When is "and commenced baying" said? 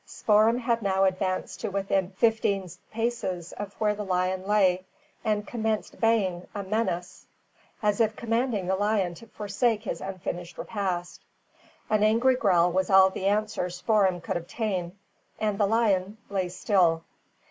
5.23-6.47